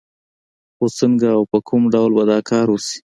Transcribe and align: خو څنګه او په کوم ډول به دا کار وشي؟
خو 0.75 0.85
څنګه 0.99 1.27
او 1.37 1.43
په 1.51 1.57
کوم 1.67 1.83
ډول 1.93 2.11
به 2.17 2.23
دا 2.31 2.39
کار 2.49 2.67
وشي؟ 2.69 2.97